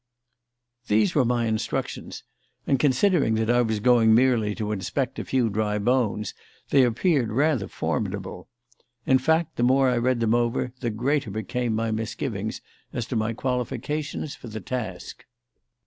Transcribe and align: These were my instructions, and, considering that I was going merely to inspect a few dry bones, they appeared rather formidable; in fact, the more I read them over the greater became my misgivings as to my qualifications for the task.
These 0.87 1.13
were 1.13 1.25
my 1.25 1.45
instructions, 1.45 2.23
and, 2.65 2.79
considering 2.79 3.35
that 3.35 3.51
I 3.51 3.61
was 3.61 3.79
going 3.79 4.15
merely 4.15 4.55
to 4.55 4.71
inspect 4.71 5.19
a 5.19 5.23
few 5.23 5.47
dry 5.47 5.77
bones, 5.77 6.33
they 6.71 6.81
appeared 6.81 7.31
rather 7.31 7.67
formidable; 7.67 8.49
in 9.05 9.19
fact, 9.19 9.57
the 9.57 9.61
more 9.63 9.91
I 9.91 9.97
read 9.99 10.19
them 10.19 10.33
over 10.33 10.73
the 10.79 10.89
greater 10.89 11.29
became 11.29 11.75
my 11.75 11.91
misgivings 11.91 12.61
as 12.91 13.05
to 13.09 13.15
my 13.15 13.33
qualifications 13.33 14.33
for 14.35 14.47
the 14.47 14.59
task. 14.59 15.23